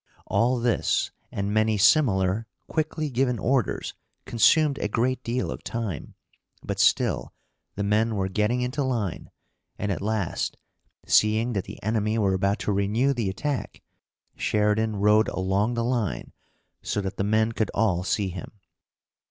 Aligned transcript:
All 0.25 0.59
this 0.59 1.11
and 1.31 1.53
many 1.53 1.77
similar 1.77 2.47
quickly 2.67 3.11
given 3.11 3.37
orders 3.37 3.93
consumed 4.25 4.79
a 4.79 4.87
great 4.87 5.23
deal 5.23 5.51
of 5.51 5.63
time, 5.63 6.15
but 6.63 6.79
still 6.79 7.35
the 7.75 7.83
men 7.83 8.15
were 8.15 8.27
getting 8.27 8.61
into 8.61 8.81
line, 8.83 9.29
and 9.77 9.91
at 9.91 10.01
last, 10.01 10.57
seeing 11.05 11.53
that 11.53 11.65
the 11.65 11.79
enemy 11.83 12.17
were 12.17 12.33
about 12.33 12.57
to 12.61 12.71
renew 12.73 13.13
the 13.13 13.29
attack, 13.29 13.83
Sheridan 14.35 14.95
rode 14.95 15.27
along 15.27 15.75
the 15.75 15.83
line 15.85 16.33
so 16.81 16.99
that 17.01 17.17
the 17.17 17.23
men 17.23 17.51
could 17.51 17.69
all 17.75 18.03
see 18.03 18.29
him. 18.29 18.53